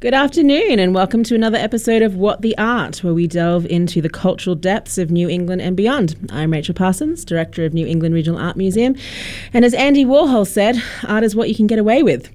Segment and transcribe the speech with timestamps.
[0.00, 4.00] Good afternoon, and welcome to another episode of What the Art, where we delve into
[4.00, 6.14] the cultural depths of New England and beyond.
[6.30, 8.94] I'm Rachael Parsons, Director of New England Regional Art Museum,
[9.52, 12.30] and as Andy Warhol said, art is what you can get away with.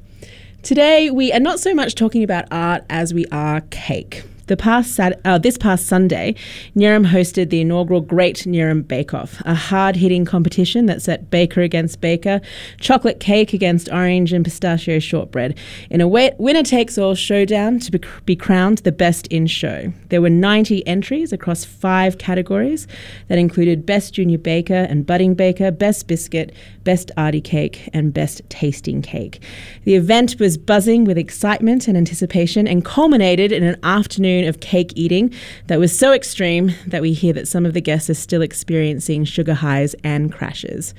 [0.61, 4.25] Today, we are not so much talking about art as we are cake.
[4.47, 6.35] The past Sat- uh, this past Sunday,
[6.75, 11.61] NERAM hosted the inaugural Great NERAM Bake Off, a hard hitting competition that set baker
[11.61, 12.41] against baker,
[12.77, 15.57] chocolate cake against orange and pistachio shortbread,
[15.89, 19.93] in a winner takes all showdown to be, be crowned the best in show.
[20.09, 22.85] There were 90 entries across five categories
[23.29, 28.41] that included Best Junior Baker and Budding Baker, Best Biscuit, Best Arty Cake, and Best
[28.49, 29.41] Tasting Cake.
[29.83, 34.93] The event was buzzing with excitement and anticipation and culminated in an afternoon of cake
[34.95, 35.33] eating
[35.67, 39.23] that was so extreme that we hear that some of the guests are still experiencing
[39.25, 40.93] sugar highs and crashes.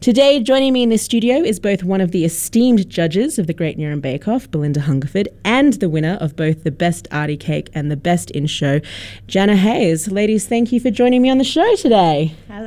[0.00, 3.54] Today, joining me in the studio is both one of the esteemed judges of the
[3.54, 7.70] Great NERAM Bake Off, Belinda Hungerford, and the winner of both the Best Arty Cake
[7.74, 8.80] and the Best in Show,
[9.26, 10.10] Janna Hayes.
[10.10, 12.34] Ladies, thank you for joining me on the show today.
[12.48, 12.65] Hello,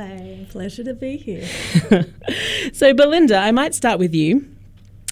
[0.50, 1.46] pleasure to be here.
[2.72, 4.46] so, Belinda, I might start with you.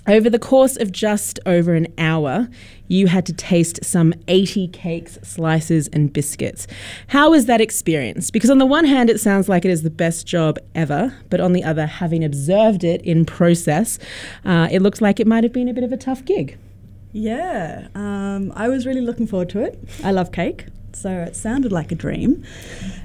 [0.09, 2.49] Over the course of just over an hour,
[2.89, 6.67] you had to taste some 80 cakes, slices, and biscuits.
[7.09, 8.31] How was that experience?
[8.31, 11.41] Because on the one hand, it sounds like it is the best job ever, but
[11.41, 13.99] on the other, having observed it in process,
[14.45, 16.59] uh, it looked like it might have been a bit of a tough gig.
[17.13, 19.79] Yeah, um, I was really looking forward to it.
[20.03, 20.67] I love cake
[21.01, 22.45] so it sounded like a dream.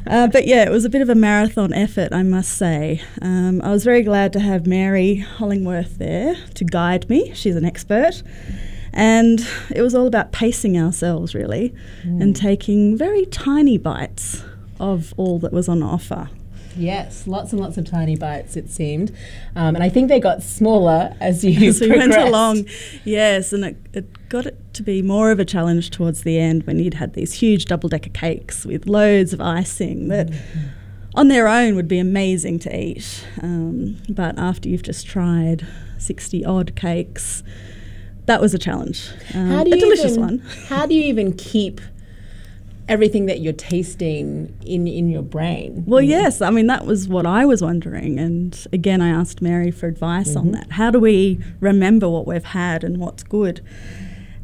[0.07, 3.01] Uh, but yeah, it was a bit of a marathon effort, I must say.
[3.21, 7.33] Um, I was very glad to have Mary Hollingworth there to guide me.
[7.33, 8.23] She's an expert.
[8.93, 12.21] And it was all about pacing ourselves, really, mm.
[12.21, 14.43] and taking very tiny bites
[14.79, 16.29] of all that was on offer.
[16.75, 19.11] Yes, lots and lots of tiny bites, it seemed.
[19.55, 22.65] Um, and I think they got smaller as you as we went along.
[23.03, 26.65] Yes, and it, it got it to be more of a challenge towards the end
[26.65, 30.27] when you'd had these huge double decker cakes with loads of icing that.
[30.27, 30.59] Mm-hmm.
[31.15, 35.63] On their own, would be amazing to eat, um, but after you've just tried
[35.99, 37.43] sixty odd cakes,
[38.25, 39.11] that was a challenge.
[39.35, 40.39] Um, how do you a delicious even, one.
[40.69, 41.81] How do you even keep
[42.89, 45.83] everything that you're tasting in in your brain.
[45.85, 49.69] Well, yes, I mean that was what I was wondering, and again, I asked Mary
[49.69, 50.39] for advice mm-hmm.
[50.39, 50.71] on that.
[50.71, 53.61] How do we remember what we've had and what's good?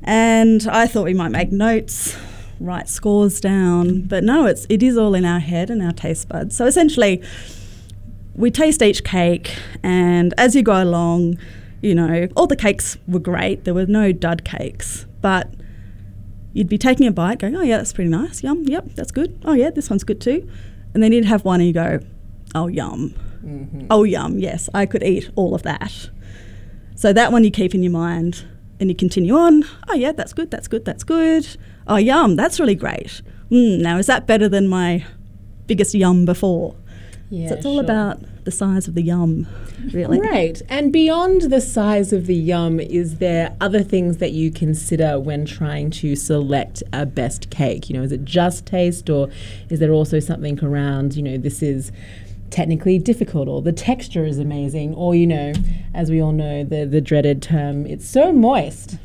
[0.04, 2.18] And I thought we might make notes,
[2.60, 6.30] write scores down, but no, it's it is all in our head and our taste
[6.30, 6.56] buds.
[6.56, 7.22] So essentially,
[8.36, 11.38] we taste each cake, and as you go along.
[11.82, 13.64] You know, all the cakes were great.
[13.64, 15.50] There were no dud cakes, but
[16.52, 18.44] you'd be taking a bite, going, "Oh yeah, that's pretty nice.
[18.44, 18.66] Yum.
[18.66, 19.40] Yep, that's good.
[19.46, 20.46] Oh yeah, this one's good too."
[20.94, 22.02] And then you'd have one and you go,
[22.54, 23.16] "Oh yum.
[23.46, 23.88] Mm-hmm.
[23.90, 24.40] Oh yum.
[24.40, 26.10] Yes, I could eat all of that."
[26.96, 28.44] So that one you keep in your mind,
[28.80, 29.64] and you continue on.
[29.88, 30.52] Oh yeah, that's good.
[30.52, 30.86] That's good.
[30.86, 31.48] That's good.
[31.88, 33.22] Oh yum, that's really great.
[33.52, 35.06] Mm, now is that better than my
[35.68, 36.76] biggest yum before?
[37.30, 37.84] Yeah, so it's all sure.
[37.84, 39.48] about the size of the yum,
[39.92, 40.20] really.
[40.20, 40.60] Right.
[40.68, 45.46] And beyond the size of the yum, is there other things that you consider when
[45.46, 47.88] trying to select a best cake?
[47.88, 49.30] You know, is it just taste or
[49.70, 51.92] is there also something around, you know, this is
[52.52, 55.54] technically difficult or the texture is amazing or you know
[55.94, 58.98] as we all know the the dreaded term it's so moist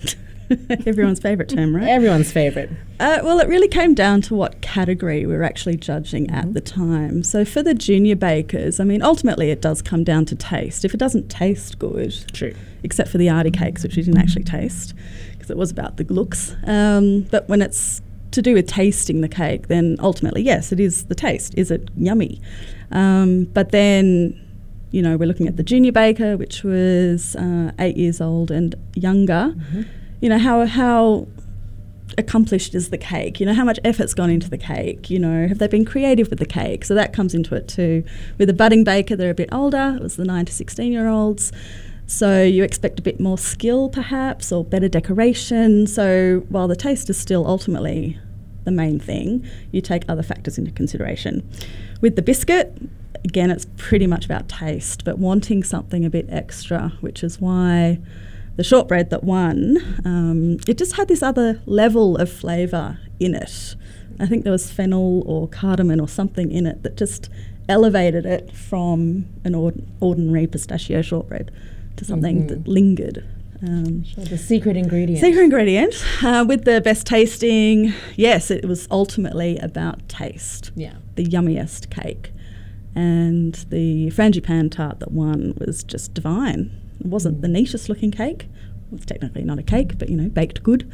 [0.87, 1.88] Everyone's favourite term, right?
[1.88, 2.69] Everyone's favourite.
[3.00, 6.37] Uh, well, it really came down to what category we were actually judging mm-hmm.
[6.37, 7.22] at the time.
[7.22, 10.84] So for the junior bakers, I mean, ultimately it does come down to taste.
[10.84, 14.44] If it doesn't taste good, true, except for the arty cakes, which we didn't actually
[14.44, 14.94] taste
[15.32, 16.55] because it was about the looks.
[16.66, 21.06] Um, but when it's to do with tasting the cake, then ultimately, yes, it is
[21.06, 21.55] the taste.
[21.56, 22.41] Is it yummy?
[22.94, 24.41] Um, but then
[24.91, 28.77] you know, we're looking at the junior baker, which was uh, eight years old and
[28.94, 29.53] younger.
[29.56, 29.82] Mm-hmm
[30.25, 31.28] you know, how, how
[32.16, 33.41] accomplished is the cake?
[33.41, 35.10] You know, how much effort's gone into the cake?
[35.10, 36.87] You know, have they been creative with the cake?
[36.87, 38.05] So that comes into it too.
[38.38, 39.97] With the budding baker, they're a bit older.
[39.97, 41.53] It was the 9 to 16 year olds.
[42.06, 45.87] So you expect a bit more skill perhaps or better decoration.
[45.87, 48.19] So while the taste is still ultimately
[48.64, 51.49] the main thing, you take other factors into consideration.
[52.00, 52.76] With the biscuit,
[53.25, 57.99] again, it's pretty much about taste, but wanting something a bit extra, which is why
[58.56, 63.75] the shortbread that won, um, it just had this other level of flavour in it.
[64.20, 67.28] I think there was fennel or cardamom or something in it that just
[67.69, 71.50] elevated it from an ord- ordinary pistachio shortbread
[71.96, 72.46] to something mm-hmm.
[72.49, 73.25] that lingered.
[73.62, 75.21] Um, sure, the secret ingredient.
[75.21, 75.95] Secret ingredient.
[76.23, 80.71] Uh, with the best tasting, yes, it was ultimately about taste.
[80.75, 80.95] Yeah.
[81.15, 82.33] The yummiest cake.
[82.95, 86.71] And the frangipane tart that won was just divine.
[87.01, 87.43] It wasn't mm.
[87.43, 88.47] the neatest looking cake,
[88.93, 90.91] It's technically not a cake, but you know, baked good.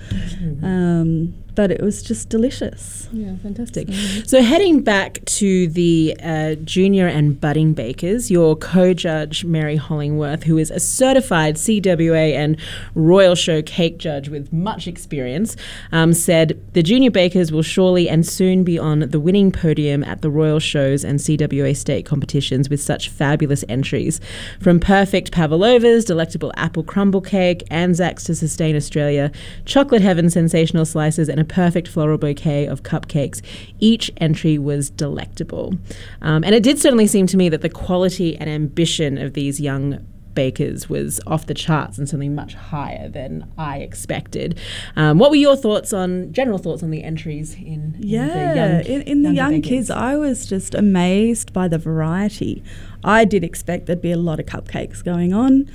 [0.63, 3.07] Um, but it was just delicious.
[3.13, 3.89] Yeah, fantastic.
[4.25, 10.45] So, heading back to the uh, junior and budding bakers, your co judge, Mary Hollingworth,
[10.45, 12.57] who is a certified CWA and
[12.95, 15.55] Royal Show cake judge with much experience,
[15.93, 20.23] um, said the junior bakers will surely and soon be on the winning podium at
[20.23, 24.19] the Royal Shows and CWA state competitions with such fabulous entries.
[24.61, 29.31] From perfect pavlovas, delectable apple crumble cake, Anzacs to sustain Australia,
[29.67, 33.43] chocolate heaven sensational slices, and a perfect floral bouquet of cupcakes.
[33.79, 35.75] Each entry was delectable.
[36.23, 39.61] Um, and it did certainly seem to me that the quality and ambition of these
[39.61, 44.59] young bakers was off the charts and something much higher than I expected.
[44.95, 48.57] Um, what were your thoughts on general thoughts on the entries in, in Yeah, the
[48.61, 49.69] young, in, in the young bakers?
[49.69, 52.63] kids, I was just amazed by the variety.
[53.03, 55.69] I did expect there'd be a lot of cupcakes going on,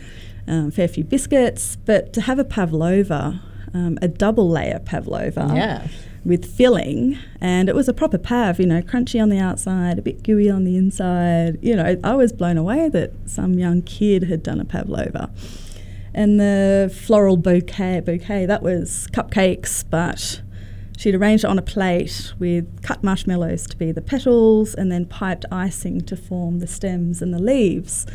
[0.47, 3.41] um, fair few biscuits, but to have a pavlova,
[3.75, 5.87] um, a double layer pavlova, Yeah.
[6.23, 10.01] with filling, and it was a proper pav, you know, crunchy on the outside, a
[10.01, 11.59] bit gooey on the inside.
[11.61, 15.29] You know, I was blown away that some young kid had done a pavlova.
[16.13, 20.41] And the floral bouquet, bouquet that was cupcakes, but
[20.97, 25.05] she'd arranged it on a plate with cut marshmallows to be the petals, and then
[25.05, 28.07] piped icing to form the stems and the leaves.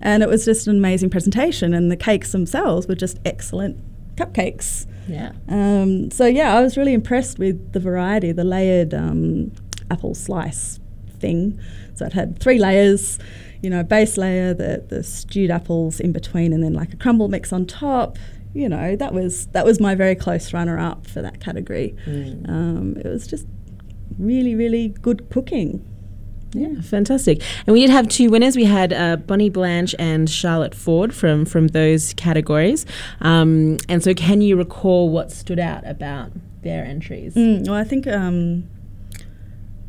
[0.00, 3.78] And it was just an amazing presentation, and the cakes themselves were just excellent
[4.18, 4.86] cupcakes.
[5.08, 5.32] Yeah.
[5.48, 9.52] Um, so yeah, I was really impressed with the variety, the layered um,
[9.90, 10.80] apple slice
[11.18, 11.58] thing.
[11.94, 13.18] So it had three layers,
[13.62, 17.28] you know, base layer, the the stewed apples in between, and then like a crumble
[17.28, 18.18] mix on top.
[18.54, 21.94] You know, that was that was my very close runner up for that category.
[22.06, 22.48] Mm.
[22.48, 23.46] Um, it was just
[24.18, 25.84] really, really good cooking.
[26.54, 27.42] Yeah, fantastic.
[27.66, 28.56] And we did have two winners.
[28.56, 32.86] We had uh, Bonnie Blanche and Charlotte Ford from from those categories.
[33.20, 36.30] Um, and so, can you recall what stood out about
[36.62, 37.34] their entries?
[37.34, 38.64] Mm, well, I think um,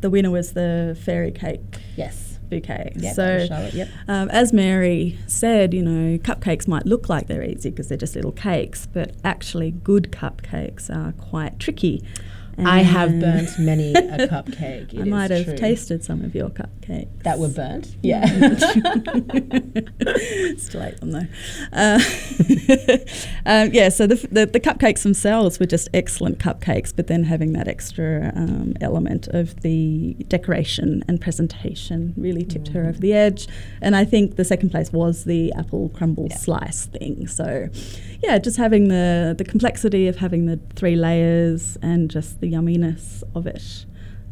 [0.00, 1.60] the winner was the fairy cake
[1.96, 2.38] Yes.
[2.50, 2.92] bouquet.
[2.96, 3.74] Yeah, so Charlotte.
[3.74, 3.88] Yep.
[4.08, 8.14] Um, as Mary said, you know, cupcakes might look like they're easy because they're just
[8.16, 12.02] little cakes, but actually, good cupcakes are quite tricky.
[12.66, 14.98] I have burnt many a cupcake.
[15.00, 15.56] I might have true.
[15.56, 17.94] tasted some of your cupcakes that were burnt.
[18.02, 18.26] Yeah.
[20.56, 21.26] Still ate them though.
[21.72, 22.00] Uh,
[23.46, 27.52] um, yeah, so the, the, the cupcakes themselves were just excellent cupcakes, but then having
[27.52, 33.46] that extra um, element of the decoration and presentation really tipped her over the edge.
[33.80, 36.36] And I think the second place was the apple crumble Yeah.
[36.36, 37.26] slice thing.
[37.26, 37.68] So,
[38.22, 43.22] yeah, just having the, the complexity of having the three layers and just the yumminess
[43.34, 43.84] of it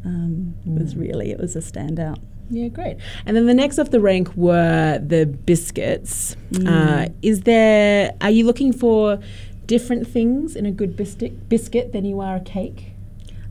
[0.04, 1.00] um, was Mm.
[1.00, 2.18] really, it was a standout.
[2.50, 2.96] Yeah, great.
[3.26, 6.34] And then the next off the rank were the biscuits.
[6.54, 7.14] Uh, Mm.
[7.22, 8.14] is there?
[8.22, 9.18] Are you looking for
[9.66, 12.92] different things in a good biscuit biscuit than you are a cake?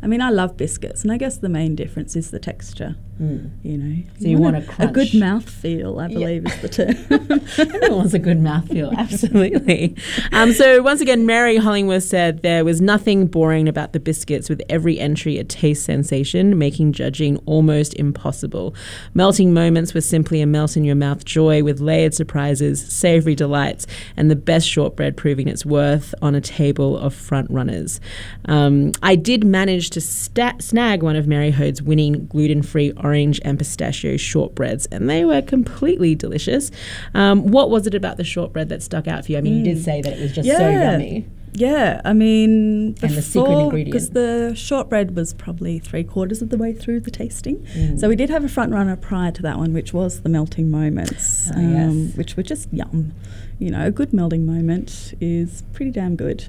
[0.01, 2.95] I mean, I love biscuits, and I guess the main difference is the texture.
[3.19, 5.99] You know, So you want a a good mouth feel.
[5.99, 6.19] I Yeah.
[6.19, 6.69] believe is the
[7.57, 7.67] term.
[7.73, 9.95] Everyone wants a good mouth feel, absolutely.
[10.31, 14.61] Um, so once again, Mary Hollingworth said there was nothing boring about the biscuits, with
[14.69, 18.75] every entry a taste sensation, making judging almost impossible.
[19.15, 23.87] Melting moments were simply a melt in your mouth joy, with layered surprises, savoury delights,
[24.15, 27.99] and the best shortbread proving its worth on a table of front runners.
[28.45, 33.57] Um, I did manage to sta- snag one of Mary Hode's winning gluten-free orange and
[33.57, 36.71] pistachio shortbreads, and they were completely delicious.
[37.13, 39.37] Um, what was it about the shortbread that stuck out for you?
[39.37, 41.25] I mean, you did say that it was just so yummy.
[41.53, 43.91] yeah, I mean, And the secret ingredient.
[43.91, 47.57] because the shortbread was probably three quarters of the way through the tasting.
[47.75, 47.99] Mm.
[47.99, 50.69] So we did have a front runner prior to that one, which was the melting
[50.69, 52.15] moments, Ah, yes.
[52.15, 53.13] which were just yum.
[53.59, 56.45] You know, a good melting moment is pretty damn good.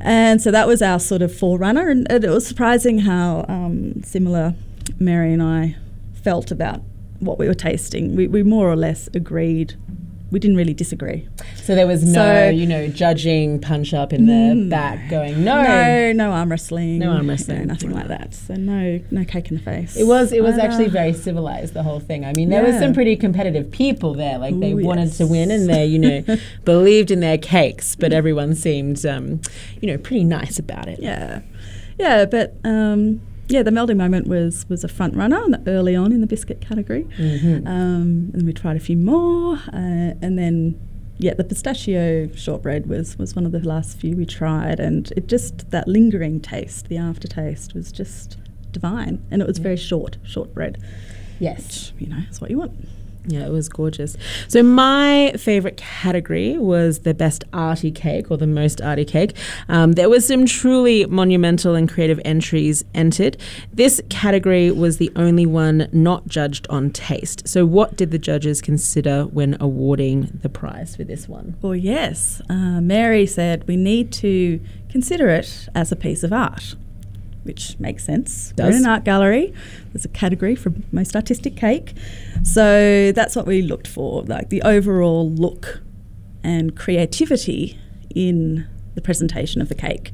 [0.00, 4.54] And so that was our sort of forerunner, and it was surprising how um, similar
[4.98, 5.76] Mary and I
[6.22, 6.82] felt about
[7.20, 8.14] what we were tasting.
[8.16, 9.74] We, we more or less agreed.
[10.30, 11.26] We didn't really disagree.
[11.56, 14.68] So there was no, So- you know, judging punch up in the Mm.
[14.68, 15.62] back going, no.
[15.62, 17.66] no, no arm wrestling, No arm wrestling.
[17.66, 18.34] nothing like that.
[18.34, 19.96] So no, no cake in the face.
[19.96, 22.26] It was it was Uh, actually very civilized the whole thing.
[22.26, 22.78] I mean, there Yeah.
[22.78, 24.36] some pretty competitive people there.
[24.36, 26.22] Like they Ooh, wanted to win and they, you know,
[26.66, 29.40] believed in their cakes, but everyone seemed um,
[29.80, 30.98] you know, pretty nice about it.
[31.00, 31.40] Yeah,
[31.98, 36.20] yeah, but um, yeah, the melding moment was was a front runner early on in
[36.20, 37.06] the biscuit category.
[37.18, 37.66] Mhm.
[37.66, 40.78] Um, and we tried a few more, uh, and then
[41.20, 45.26] yeah, the pistachio shortbread was was one of the last few we tried, and it
[45.28, 48.36] just that lingering taste, the aftertaste was just
[48.72, 50.78] divine, and it was very short shortbread,
[51.40, 51.92] Yes.
[51.96, 52.72] which you know is what you want.
[53.28, 54.16] Yeah, it was gorgeous.
[54.48, 59.36] So my favorite category was the best arty cake or the most arty cake.
[59.68, 63.36] Um, there was some truly monumental and creative entries entered.
[63.72, 67.46] This category was the only one not judged on taste.
[67.46, 71.56] So what did the judges consider when awarding the prize for this one?
[71.60, 72.40] Well, yes.
[72.48, 74.58] Uh, Mary said we need to
[74.88, 76.74] consider it as a piece of art
[77.48, 78.52] which makes sense.
[78.54, 78.66] Does.
[78.66, 79.52] We're in an art gallery.
[79.92, 81.94] There's a category for most artistic cake.
[82.44, 85.82] So that's what we looked for, like the overall look
[86.44, 87.78] and creativity
[88.14, 90.12] in the presentation of the cake.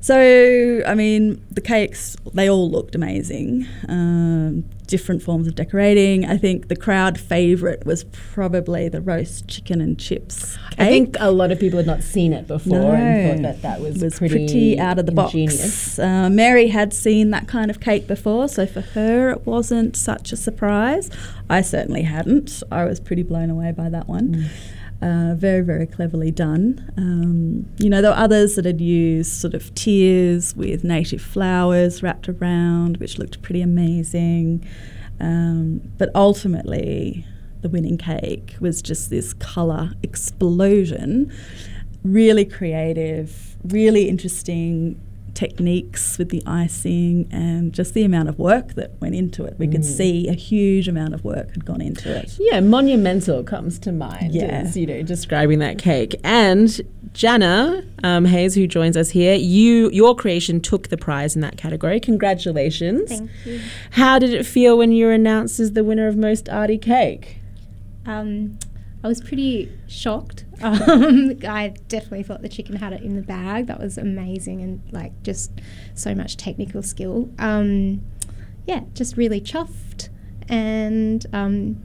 [0.00, 3.66] So, I mean, the cakes, they all looked amazing.
[3.88, 6.24] Um, different forms of decorating.
[6.24, 10.56] I think the crowd favourite was probably the roast chicken and chips.
[10.70, 10.78] Cake.
[10.78, 12.92] I think a lot of people had not seen it before No.
[12.92, 15.96] and thought that that was, It was pretty, pretty, out of the ingenious.
[15.96, 15.98] box.
[15.98, 20.32] Uh, Mary had seen that kind of cake before, so for her it wasn't such
[20.32, 21.10] a surprise.
[21.50, 22.62] I certainly hadn't.
[22.70, 24.28] I was pretty blown away by that one.
[24.36, 24.48] Mm.
[25.00, 26.92] Uh, very, very cleverly done.
[26.96, 32.02] Um, you know, there were others that had used sort of tiers with native flowers
[32.02, 34.66] wrapped around, which looked pretty amazing.
[35.20, 37.24] Um, but ultimately,
[37.60, 41.32] the winning cake was just this colour explosion.
[42.02, 45.00] Really creative, really interesting
[45.38, 49.54] techniques with the icing and just the amount of work that went into it.
[49.56, 49.96] We could Mm.
[49.98, 52.36] see a huge amount of work had gone into it.
[52.40, 54.34] Yeah, monumental comes to mind.
[54.34, 54.46] Yeah.
[54.46, 56.16] as, you know, describing that cake.
[56.24, 56.68] And
[57.14, 61.56] Janna um, Hayes, who joins us here, you your creation took the prize in that
[61.56, 62.00] category.
[62.00, 63.08] Congratulations!
[63.08, 63.60] Thank you.
[63.92, 67.38] How did it feel when you were announced as the winner of most arty cake?
[68.06, 68.58] Um,
[69.08, 70.44] I was pretty shocked.
[70.60, 73.68] Um, I definitely thought the chicken had it in the bag.
[73.68, 75.52] That was amazing and like just
[75.94, 77.30] so much technical skill.
[77.38, 78.02] Um,
[78.66, 80.08] yeah, just really chuffed
[80.48, 81.80] and um,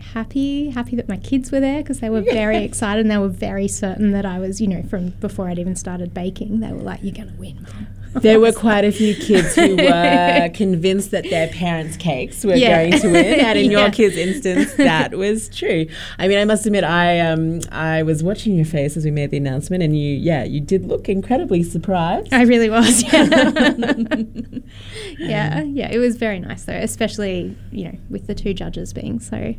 [0.00, 0.70] happy.
[0.70, 3.68] Happy that my kids were there because they were very excited and they were very
[3.68, 6.60] certain that I was, you know, from before I'd even started baking.
[6.60, 7.86] They were like, "You're gonna win, mum."
[8.22, 12.88] There were quite a few kids who were convinced that their parents' cakes were Yeah.
[12.88, 15.86] going to win, and in your kids' instance, that was true.
[16.18, 19.30] I mean, I must admit, I um, I was watching your face as we made
[19.30, 22.32] the announcement, and you, yeah, you did look incredibly surprised.
[22.32, 23.02] I really was.
[23.12, 23.24] Yeah.
[25.18, 25.90] yeah, yeah.
[25.90, 29.54] It was very nice though, especially you know with the two judges being so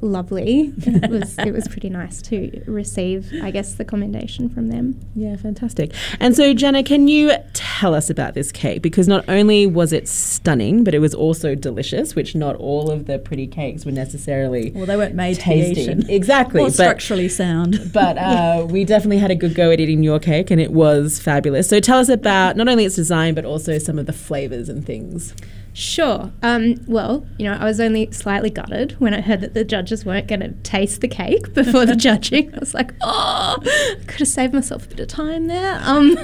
[0.00, 0.72] lovely.
[0.78, 4.98] It was it was pretty nice to receive, I guess, the commendation from them.
[5.14, 5.92] Yeah, fantastic.
[6.18, 8.82] And so, Jenna, can you tell us about this cake?
[8.82, 13.06] Because not only was it stunning, but it was also delicious, which not all of
[13.06, 15.82] the pretty cakes were necessarily Well, they weren't made to be tasty.
[15.82, 16.10] eaten.
[16.10, 16.60] Exactly.
[16.62, 17.78] Or but structurally sound.
[17.92, 21.18] but uh, we definitely had a good go at eating your cake, and it was
[21.20, 21.68] fabulous.
[21.68, 24.84] So tell us about not only its design, but also some of the flavors and
[24.84, 25.34] things.
[25.72, 26.32] Sure.
[26.42, 30.04] Um, well, you know, I was only slightly gutted when I heard that the judges
[30.04, 32.54] weren't going to taste the cake before the judging.
[32.54, 35.80] I was like, oh, I could have saved myself a bit of time there.
[35.82, 36.18] Um,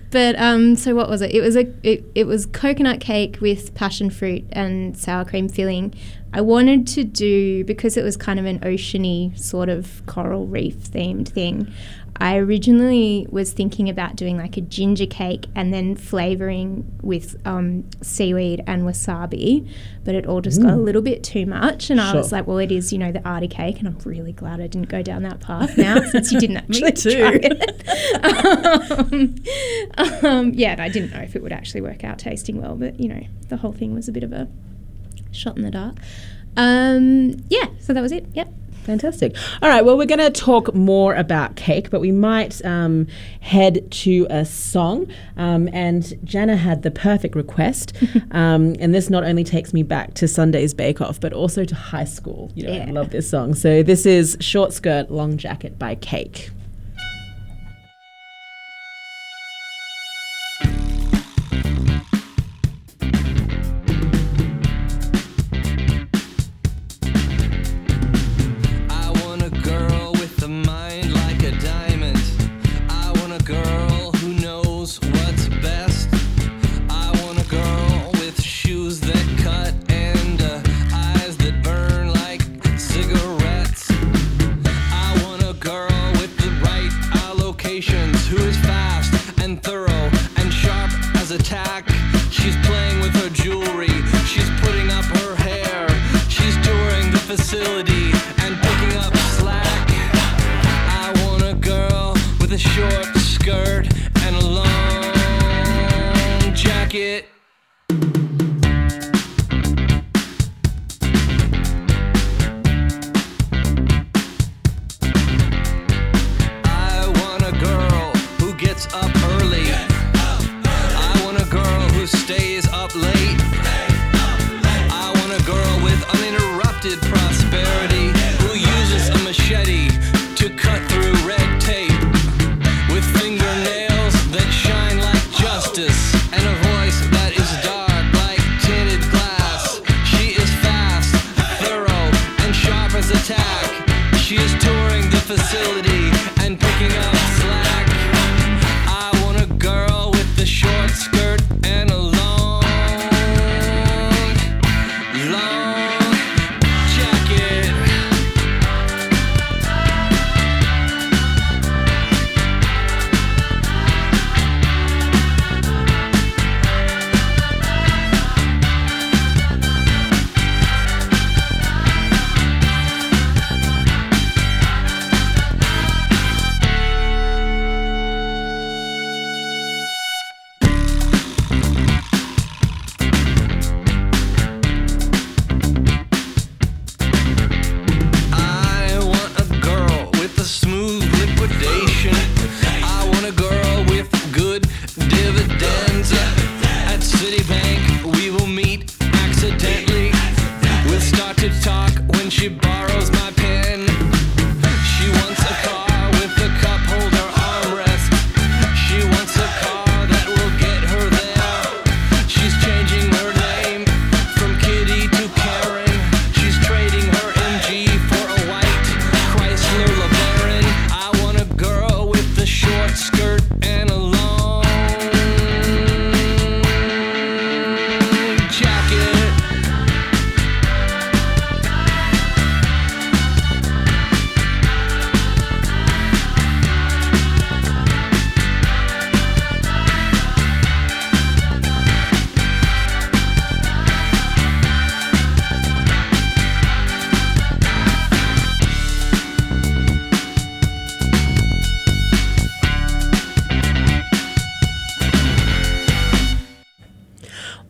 [0.10, 1.32] but um, so what was it?
[1.32, 5.94] It was a it, it was coconut cake with passion fruit and sour cream filling.
[6.32, 10.76] I wanted to do because it was kind of an oceany sort of coral reef
[10.76, 11.72] themed thing.
[12.18, 17.88] I originally was thinking about doing like a ginger cake and then flavoring with um,
[18.02, 19.68] seaweed and wasabi,
[20.04, 21.90] but it all just got a little bit too much.
[21.90, 24.32] And I was like, well, it is, you know, the arty cake, and I'm really
[24.32, 27.18] glad I didn't go down that path now since you didn't Me actually too.
[27.18, 29.04] try it.
[29.12, 29.34] um,
[30.22, 32.98] um, yeah, and I didn't know if it would actually work out tasting well, but
[33.00, 34.48] you know, the whole thing was a bit of a
[35.32, 35.96] shot in the dark.
[36.56, 38.26] Um, yeah, so that was it.
[38.32, 38.52] Yep.
[38.86, 39.34] Fantastic.
[39.62, 39.84] All right.
[39.84, 43.08] Well, we're going to talk more about cake, but we might um,
[43.40, 45.08] head to a song.
[45.36, 47.92] Um, and Janna had the perfect request.
[48.30, 51.74] um, and this not only takes me back to Sunday's Bake Off, but also to
[51.74, 52.52] high school.
[52.54, 53.56] You know, I love this song.
[53.56, 56.50] So this is Short Skirt, Long Jacket by Cake.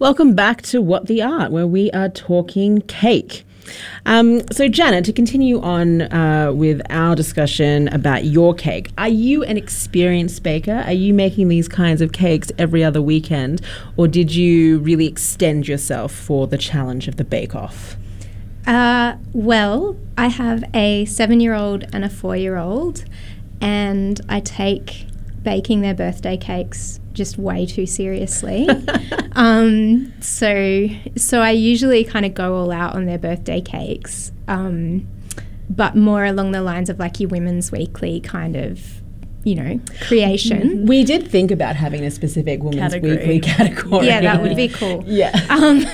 [0.06, 3.44] Welcome back to What the Art, where we are talking cake.
[4.06, 9.42] Um, so, Janet, to continue on uh, with our discussion about your cake, are you
[9.42, 10.84] an experienced baker?
[10.86, 13.62] Are you making these kinds of cakes every other weekend,
[13.96, 17.96] or did you really extend yourself for the challenge of the Bake Off?
[18.64, 23.04] Uh, well, I have a seven year old and a four year old,
[23.60, 25.06] and I take
[25.46, 28.68] baking their birthday cakes just way too seriously.
[29.36, 35.06] um, so, so I usually kind of go all out on their birthday cakes, um,
[35.70, 38.80] but more along the lines of like your Women's Weekly kind of,
[39.46, 40.86] you know, creation.
[40.86, 43.16] We did think about having a specific Women's Category.
[43.16, 44.06] Weekly category.
[44.08, 45.04] Yeah, that would be cool.
[45.06, 45.30] Yeah.
[45.48, 45.86] Um,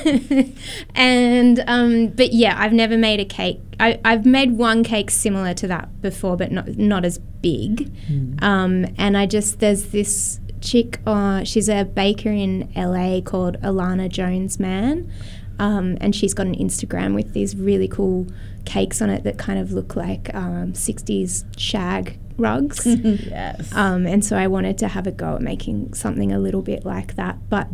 [0.95, 3.61] and um, but yeah, I've never made a cake.
[3.79, 7.93] I, I've made one cake similar to that before, but not not as big.
[8.41, 11.01] Um, and I just there's this chick.
[11.07, 15.13] Uh, she's a baker in LA called Alana Jones-Mann,
[15.59, 18.29] um, and she's got an Instagram with these really cool
[18.65, 22.87] cakes on it that kind of look like um, 60s shag rugs.
[23.33, 23.73] Yes.
[23.75, 26.85] Um, and so I wanted to have a go at making something a little bit
[26.85, 27.69] like that, but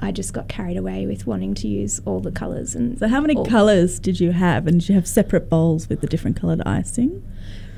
[0.00, 2.98] I just got carried away with wanting to use all the colours and.
[2.98, 4.66] So, how many all- colours did you have?
[4.66, 7.22] And did you have separate bowls with the different coloured icing?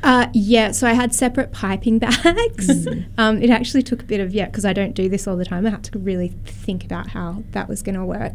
[0.05, 2.89] Uh, yeah, so I had separate piping bags.
[3.19, 5.45] um, it actually took a bit of yeah, because I don't do this all the
[5.45, 5.65] time.
[5.67, 8.33] I had to really think about how that was going to work.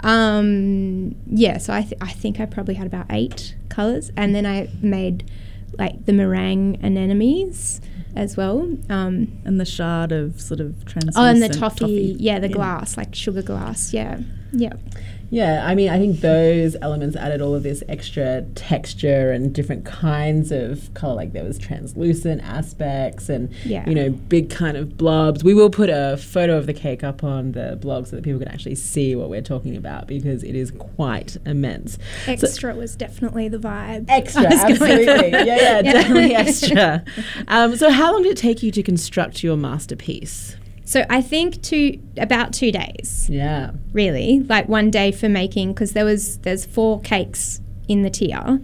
[0.00, 4.46] Um, yeah, so I, th- I think I probably had about eight colours, and then
[4.46, 5.30] I made
[5.78, 7.80] like the meringue anemones
[8.16, 8.68] as well.
[8.88, 12.96] Um, And the shard of sort of translucent oh, and the toffee, yeah, the glass,
[12.96, 14.20] like sugar glass, yeah,
[14.52, 14.72] yeah.
[15.32, 19.84] Yeah, I mean, I think those elements added all of this extra texture and different
[19.84, 21.14] kinds of color.
[21.14, 23.88] Like there was translucent aspects and, Yeah.
[23.88, 25.44] you know, big kind of blobs.
[25.44, 28.40] We will put a photo of the cake up on the blog so that people
[28.40, 31.96] can actually see what we're talking about because it is quite immense.
[32.26, 34.06] So- Extra was definitely the vibe.
[34.08, 34.84] extra, I was going for.
[34.86, 35.30] absolutely.
[35.30, 35.82] Yeah, yeah, Yeah.
[35.92, 37.04] definitely extra.
[37.48, 40.56] Um, so, how long did it take you to construct your masterpiece?
[40.84, 43.28] So I think two about two days.
[43.30, 43.70] Yeah.
[43.92, 48.60] really like one day for making because there was there's four cakes in the tier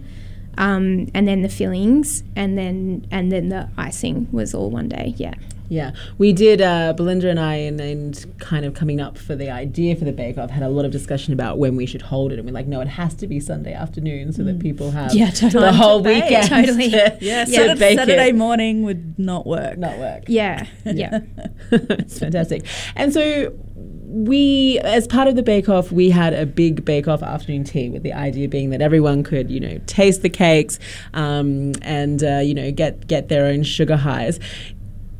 [0.57, 5.13] um, and then the fillings and then and then the icing was all one day
[5.17, 5.33] yeah
[5.69, 6.61] Yeah, we did.
[6.61, 10.11] Uh, Belinda and I, and, and kind of coming up for the idea for the
[10.11, 12.53] Bake Off, had a lot of discussion about when we should hold it, and we're
[12.53, 15.65] like, no, it has to be Sunday afternoon so that people have Yeah, totally.
[15.65, 16.23] the whole to bake.
[16.23, 16.89] weekend Totally.
[16.91, 18.35] to, Yeah, to Saturday, bake Saturday it.
[18.35, 19.77] morning would not work.
[19.77, 20.23] Not work.
[20.27, 21.19] yeah yeah
[21.71, 22.65] it's fantastic.
[22.95, 23.53] And so
[24.09, 27.89] we, as part of the Bake Off, we had a big Bake Off afternoon tea
[27.89, 30.79] with the idea being that everyone could, you know, taste the cakes
[31.13, 34.39] um, and uh, you know get get their own sugar highs.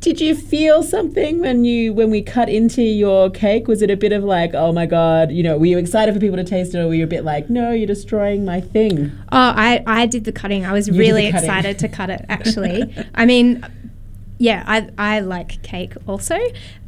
[0.08, 3.68] Did you feel something when you when we cut into your cake?
[3.68, 6.18] Was it a bit of like, oh my god, you know, were you excited for
[6.18, 9.12] people to taste it, or were you a bit like, no, you're destroying my thing?
[9.30, 10.64] Oh, I, I did the cutting.
[10.64, 12.90] I was the really excited to cut it, actually.
[13.14, 13.62] I mean,
[14.38, 16.38] yeah, I, I like cake also.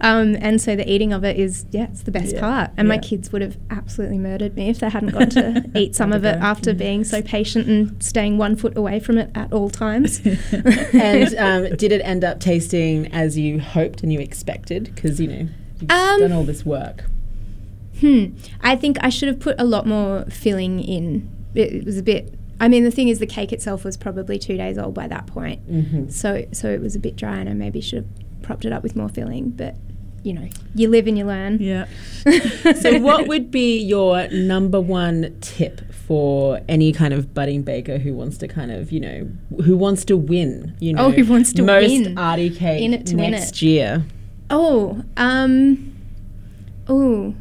[0.00, 2.70] Um, and so the eating of it is, yeah, it's the best Yeah, part.
[2.76, 6.12] And my kids would have absolutely murdered me if they hadn't got to eat some
[6.12, 9.68] of it after being so patient and staying one foot away from it at all
[9.68, 10.20] times.
[10.92, 14.92] and um, did it end up tasting as you hoped and you expected?
[14.94, 15.48] Because you know
[15.80, 17.04] you've Um, done all this work.
[18.00, 18.26] Hmm.
[18.62, 21.28] I think I should have put a lot more filling in.
[21.54, 22.32] It, it was a bit.
[22.60, 25.26] I mean, the thing is, the cake itself was probably two days old by that
[25.26, 26.10] point, Mm-hmm.
[26.10, 28.82] so so it was a bit dry, and I maybe should have propped it up
[28.82, 29.50] with more filling.
[29.50, 29.76] But
[30.22, 31.58] you know, you live and you learn.
[31.60, 31.86] Yeah.
[32.82, 38.12] So, what would be your number one tip for any kind of budding baker who
[38.14, 39.28] wants to kind of, you know,
[39.64, 40.76] who wants to win?
[40.80, 42.18] You know, Oh, who wants to most win.
[42.18, 43.62] arty cake In it to win next it.
[43.62, 44.04] year.
[44.50, 45.94] Oh, um,
[46.88, 47.34] oh,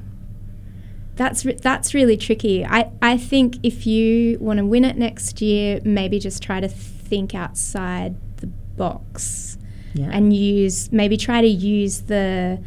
[1.19, 2.65] that's re- that's really tricky.
[2.65, 6.69] I I think if you want to win it next year, maybe just try to
[6.69, 9.57] think outside the box
[9.93, 10.09] Yeah.
[10.13, 12.59] and use maybe try to use the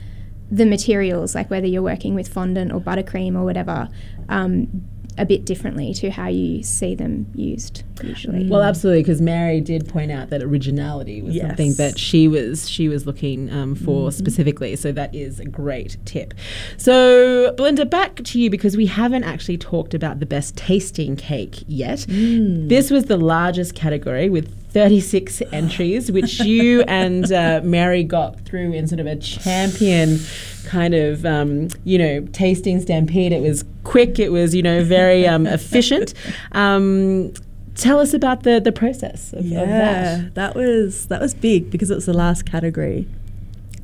[0.51, 3.89] the materials like whether you're working with fondant or buttercream or whatever
[4.29, 4.69] um,
[5.19, 8.45] a bit differently to how you see them used usually.
[8.45, 8.49] Mm.
[8.49, 12.89] Well, absolutely, because Mary did point out that originality was something that she was she
[12.89, 14.19] was looking um, for mm-hmm.
[14.19, 14.77] specifically.
[14.77, 16.35] So that is a great tip.
[16.77, 21.63] So, Belinda, back to you because we haven't actually talked about the best tasting cake
[21.67, 22.01] yet.
[22.01, 22.69] Mm.
[22.69, 24.59] This was the largest category with.
[24.73, 30.19] 36 entries, which you and uh, Mary got through in sort of a champion
[30.67, 33.33] kind of, um, you know, tasting stampede.
[33.33, 36.15] It was quick, it was, you know, very um, efficient.
[36.53, 37.33] Um,
[37.75, 40.35] Tell us about the the process of, of Yeah, that.
[40.35, 43.09] that was that was big because it was the last category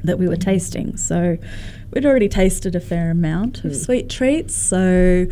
[0.05, 0.97] that we were tasting.
[0.97, 1.39] So
[1.93, 4.55] we'd already tasted a fair amount of sweet treats.
[4.55, 5.27] So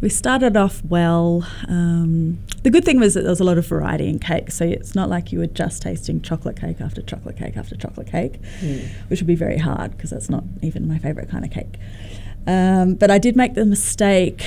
[0.00, 1.46] we started off well.
[1.68, 4.50] Um, the good thing was that there was a lot of variety in cake.
[4.50, 8.06] So it's not like you were just tasting chocolate cake after chocolate cake after chocolate
[8.06, 8.38] cake,
[9.08, 11.76] which would be very hard because that's not even my favourite kind of cake.
[12.46, 14.44] Um, but I did make the mistake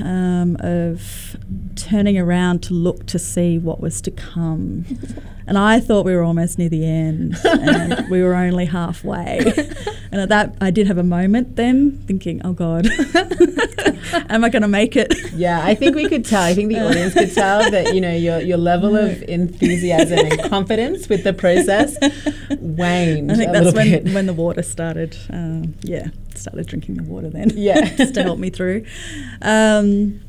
[0.00, 1.36] um, of
[1.76, 4.84] turning around to look to see what was to come.
[5.48, 9.38] And I thought we were almost near the end, and we were only halfway.
[10.12, 12.86] And at that, I did have a moment then, thinking, "Oh God,
[14.28, 16.42] am I going to make it?" Yeah, I think we could tell.
[16.42, 20.50] I think the audience could tell that you know your your level of enthusiasm and
[20.50, 21.96] confidence with the process
[22.60, 24.12] waned I think that's when, bit.
[24.12, 25.16] when the water started.
[25.30, 26.08] Um, yeah,
[26.38, 27.50] started drinking the water then.
[27.54, 27.94] Yeah.
[27.96, 28.84] just to help me through.
[29.42, 30.20] Um,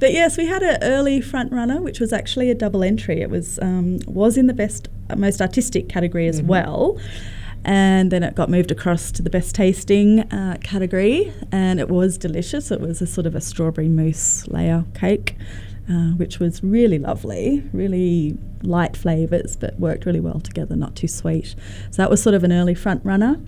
[0.00, 3.20] but yes, we had an early front runner, which was actually a double entry.
[3.20, 6.98] It was um, was in the best, uh, most artistic category as well,
[7.64, 12.16] and then it got moved across to the best tasting uh, category, and it was
[12.16, 12.70] delicious.
[12.70, 15.36] It was a sort of a strawberry mousse layer cake.
[15.90, 21.08] Uh, which was really lovely, really light flavours, but worked really well together, not too
[21.08, 21.56] sweet.
[21.90, 23.40] So that was sort of an early front runner.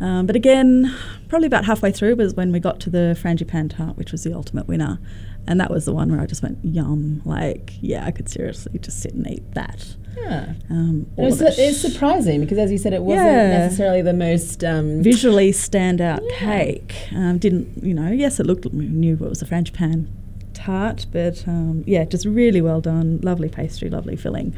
[0.00, 0.94] Um, but again,
[1.28, 4.32] probably about halfway through was when we got to the frangipane tart, which was the
[4.34, 4.98] ultimate winner.
[5.46, 7.22] And that was the one where I just went, yum.
[7.24, 9.96] Like, yeah, I could seriously just sit and eat that.
[10.16, 10.54] yeah.
[10.70, 11.58] Um, It was, it.
[11.58, 13.48] it's surprising because, as you said, it wasn't Yeah.
[13.58, 16.94] necessarily the most um, Visually standout cake.
[17.14, 20.06] Um, didn't, you know, yes, it looked, we knew it was a frangipane
[20.54, 23.18] tart, but um, yeah, just really well done.
[23.22, 24.54] Lovely pastry, lovely filling,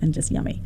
[0.00, 0.60] and just yummy.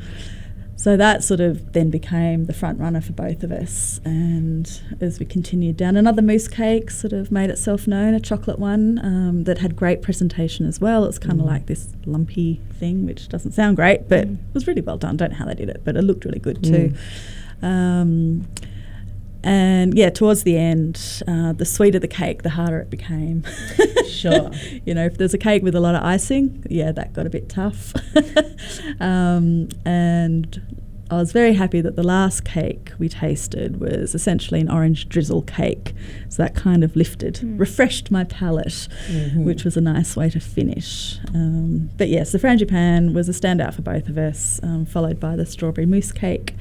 [0.81, 4.01] So that sort of then became the front runner for both of us.
[4.03, 8.59] And as we continued down, another mousse cake sort of made itself known, a chocolate
[8.59, 11.05] one um, that had great presentation as well.
[11.05, 14.81] It's kind of like this lumpy thing, which doesn't sound great, but it was really
[14.81, 15.19] well done.
[15.19, 16.95] Don't know how they did it, but it looked really good too.
[17.61, 18.49] Um,
[19.43, 23.45] and yeah, towards the end, uh, the sweeter the cake, the harder it became.
[24.21, 24.51] Sure.
[24.85, 27.31] you know, if there's a cake with a lot of icing, yeah, that got a
[27.31, 27.95] bit tough.
[29.01, 30.61] um, and
[31.11, 35.43] I was very happy that the last cake we tasted was essentially an orange drizzle
[35.43, 35.93] cake.
[36.29, 38.89] So that kind of lifted, refreshed my palate,
[39.35, 41.19] which was a nice way to finish.
[41.35, 45.35] Um, but yes, the frangipane was a standout for both of us, um, followed by
[45.35, 46.55] the strawberry mousse cake.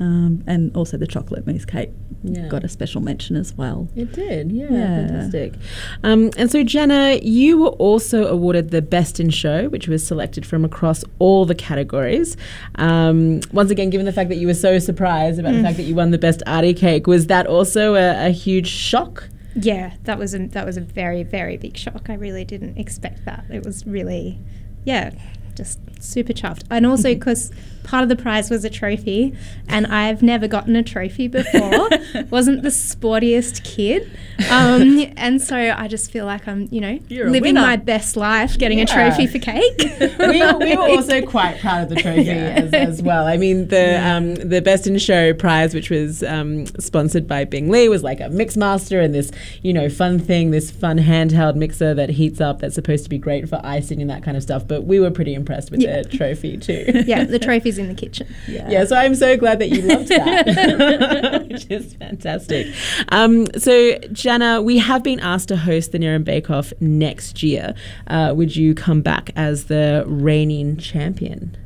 [0.00, 1.90] Um, and also the chocolate mousse cake
[2.24, 2.48] Yeah.
[2.48, 3.88] got a special mention as well.
[3.94, 5.06] It did, yeah, Yeah.
[5.06, 5.54] fantastic.
[6.02, 10.44] Um, and so, Jenna, you were also awarded the Best in Show, which was selected
[10.44, 12.36] from across all the categories.
[12.74, 15.84] Um, once again, given the fact that you were so surprised about the fact that
[15.84, 19.28] you won the Best Arty Cake, was that also a, a huge shock?
[19.54, 22.06] Yeah, that was a that was a very very big shock.
[22.10, 23.44] I really didn't expect that.
[23.48, 24.40] It was really,
[24.84, 25.12] yeah,
[25.54, 26.62] just super chuffed.
[26.70, 27.18] And also Mm-hmm.
[27.18, 27.50] because
[27.82, 29.34] part of the prize was a trophy,
[29.68, 31.88] and I've never gotten a trophy before.
[32.30, 34.10] Wasn't the sportiest kid,
[34.50, 38.56] um, and so I just feel like I'm, you know, You're living my best life,
[38.58, 39.72] getting a trophy for cake.
[40.18, 43.26] we, were- we were also quite proud of the trophy as, as well.
[43.26, 47.68] I mean, the um, the Best in Show prize, which was um, sponsored by Bing
[47.70, 49.30] Lee, was like a mix master and this,
[49.62, 53.18] you know, fun thing, this fun handheld mixer that heats up that's supposed to be
[53.18, 54.66] great for icing and that kind of stuff.
[54.66, 55.93] But we were pretty impressed with Yeah.
[56.02, 57.04] The trophy too.
[57.06, 58.26] yeah, the trophy's in the kitchen.
[58.46, 62.74] Yeah, yeah so I'm so glad that you loved that, which is fantastic.
[63.10, 67.74] Um, so, Janna, we have been asked to host the NERAM Bake Off next year.
[68.06, 71.56] Uh, would you come back as the reigning champion?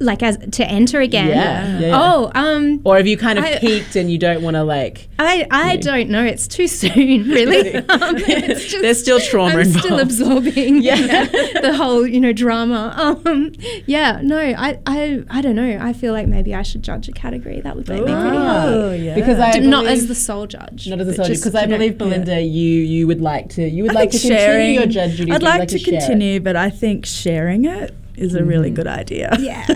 [0.00, 1.28] Like as to enter again.
[1.28, 1.92] Yeah, yeah, yeah.
[2.00, 5.08] Oh, um, Or have you kind of I- peaked and you don't want to like?
[5.20, 5.80] I, I Yeah.
[5.80, 6.24] don't know.
[6.24, 7.74] It's too soon, really.
[7.88, 10.96] Um, it's just- There's still trauma I'm still absorbing Yeah.
[10.96, 11.60] yeah.
[11.60, 12.92] the whole, you know, drama.
[13.24, 13.52] Um,
[13.86, 15.78] yeah, no, I, I, I don't know.
[15.80, 17.60] I feel like maybe I should judge a category.
[17.60, 18.72] That would make me pretty happy.
[18.74, 19.14] Oh, yeah.
[19.14, 20.88] Because I D- Not as the sole judge.
[20.88, 21.36] Not as the sole judge.
[21.38, 24.10] because I you know, believe Belinda, you you would like to you would I like
[24.10, 24.74] to think continue sharing.
[24.74, 25.34] your judge duties.
[25.34, 26.00] I'd but you'd like to share it.
[26.00, 28.74] continue, but I think sharing it is a really Mhm.
[28.74, 29.36] good idea.
[29.40, 29.66] Yeah.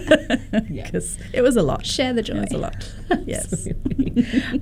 [0.70, 0.85] Yeah.
[0.85, 1.85] because it was a lot.
[1.85, 2.37] Share the joy.
[2.37, 2.90] It was a lot.
[3.27, 3.68] yes.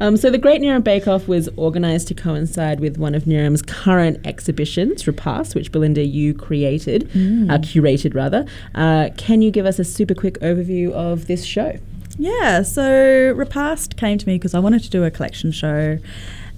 [0.01, 3.63] Um, so the Great NERAM Bake Off was organised to coincide with one of NERAM's
[3.63, 8.47] current exhibitions, Repast, which Belinda you created, uh, curated rather.
[8.75, 11.77] Uh, can you give us a super quick overview of this show?
[12.19, 15.99] Yeah, so Repast came to me because I wanted to do a collection show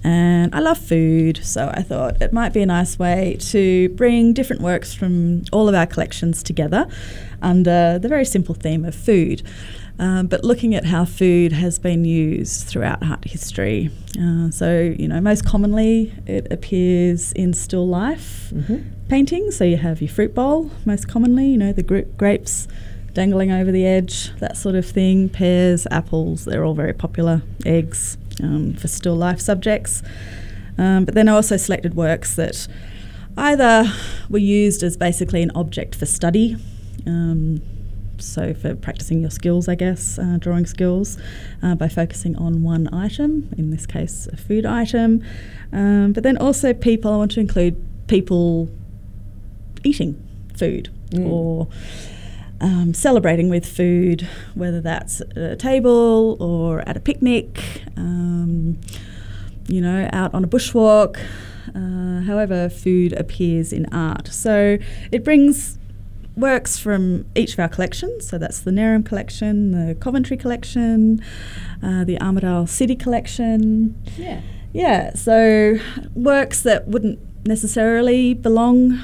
[0.03, 4.33] and I love food, so I thought it might be a nice way to bring
[4.33, 6.87] different works from all of our collections together
[7.41, 9.41] under the very simple theme of food.
[9.99, 13.91] Um, but looking at how food has been used throughout art history.
[14.17, 18.53] Uh, so, you know, most commonly it appears in still life
[19.09, 19.57] paintings.
[19.57, 22.69] So you have your fruit bowl, most commonly, you know, the gra- grapes
[23.13, 25.27] dangling over the edge, that sort of thing.
[25.27, 27.41] Pears, apples, they're all very popular.
[27.65, 30.01] Eggs um, for still life subjects.
[30.77, 32.67] Um, but then I also selected works that
[33.37, 33.91] either
[34.29, 36.55] were used as basically an object for study.
[37.05, 37.61] Um,
[38.17, 41.17] so, for practicing your skills, I guess, uh, drawing skills,
[41.63, 45.23] uh, by focusing on one item, in this case, a food item.
[45.71, 48.69] Um, but then also, people, I want to include people
[49.83, 50.21] eating
[50.57, 51.27] food Mm.
[51.27, 51.67] or
[52.61, 58.79] um, celebrating with food, whether that's at a table or at a picnic, um,
[59.67, 61.19] you know, out on a bushwalk,
[61.75, 64.27] uh, however, food appears in art.
[64.27, 64.77] So
[65.11, 65.77] it brings
[66.35, 68.27] works from each of our collections.
[68.27, 71.21] So that's the NERAM collection, the Coventry collection,
[71.83, 74.01] uh, the Armidale City collection.
[74.17, 74.41] Yeah.
[74.71, 75.77] Yeah, so
[76.13, 78.99] works that wouldn't necessarily belong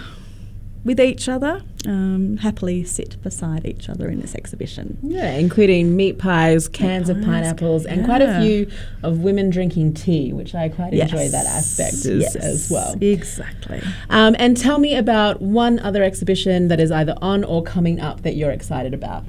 [0.86, 4.98] with each other um, happily sit beside each other in this exhibition.
[5.02, 8.72] Yeah, including meat pies, cans of pies, pineapples, and quite a few
[9.04, 12.96] of women drinking tea, which I quite enjoy that aspect as, Yes, as well.
[13.02, 13.82] Exactly.
[14.10, 18.22] Um, and tell me about one other exhibition that is either on or coming up
[18.22, 19.24] that you're excited about.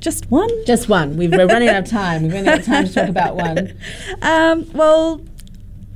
[0.00, 0.48] Just one?
[0.64, 1.18] Just one.
[1.18, 2.22] We've, we're running out of time.
[2.22, 3.74] We've only got time to talk about one.
[4.22, 5.20] Um, well,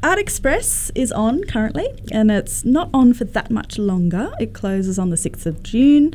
[0.05, 4.31] Art Express is on currently, and it's not on for that much longer.
[4.39, 6.13] It closes on the 6th of June,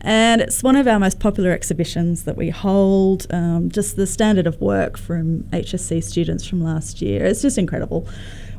[0.00, 3.28] and it's one of our most popular exhibitions that we hold.
[3.30, 7.24] Um, just the standard of work from HSC students from last year.
[7.24, 8.08] It's just incredible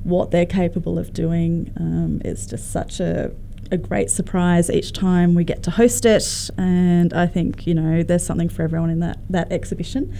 [0.03, 1.73] what they're capable of doing.
[1.75, 3.33] Um, it's just such a
[3.71, 8.01] a great surprise each time we get to host it, and I think you know
[8.01, 10.15] there's something for everyone in that that exhibition.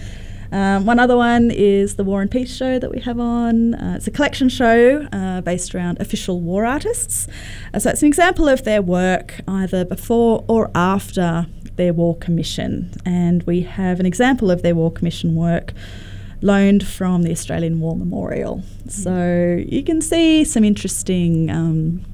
[0.52, 3.74] Um, one other one is the War and Peace show that we have on.
[3.74, 7.28] Uh, it's a collection show uh, based around official war artists.
[7.72, 12.90] Uh, so it's an example of their work either before or after their war commission.
[13.06, 15.72] And we have an example of their war commission work
[16.42, 18.62] loaned from the Australian War Memorial.
[18.88, 21.50] So you can see some interesting.
[21.50, 22.04] Um,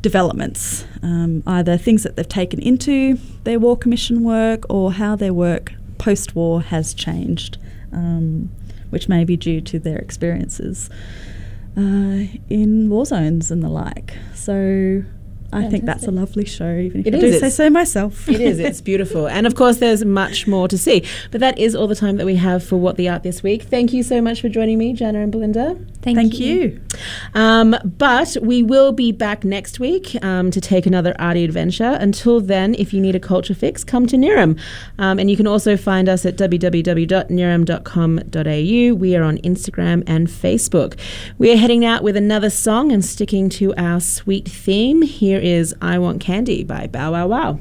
[0.00, 5.34] developments, um, either things that they've taken into their War Commission work or how their
[5.34, 7.58] work post war has changed,
[7.92, 8.50] um,
[8.90, 10.88] which may be due to their experiences
[11.76, 14.14] uh, in war zones and the like.
[14.34, 15.02] So
[15.52, 18.28] I think that's a lovely show, even if It I is, do say so myself.
[18.38, 18.58] It is.
[18.58, 19.26] It's beautiful.
[19.26, 21.02] And of course, there's much more to see.
[21.30, 23.62] But that is all the time that we have for What the Art this week.
[23.62, 25.76] Thank you so much for joining me, Janna and Belinda.
[26.02, 26.80] Thank, Thank you.
[27.34, 31.96] Um, but we will be back next week um, to take another arty adventure.
[32.00, 34.58] Until then, if you need a culture fix, come to NERAM.
[34.98, 38.94] Um, and you can also find us at www.neram.com.au.
[38.94, 40.98] We are on Instagram and Facebook.
[41.38, 45.02] We are heading out with another song and sticking to our sweet theme.
[45.38, 47.60] Here is I Want Candy by Bow Wow Wow.